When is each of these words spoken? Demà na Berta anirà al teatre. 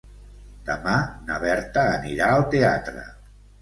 Demà 0.69 0.95
na 1.29 1.39
Berta 1.45 1.87
anirà 2.01 2.35
al 2.41 2.51
teatre. 2.59 3.09